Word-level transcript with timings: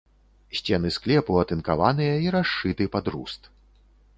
Сцены 0.59 0.89
склепу 0.95 1.37
атынкаваныя 1.43 2.15
і 2.27 2.33
расшыты 2.37 2.83
пад 2.97 3.05
руст. 3.17 3.41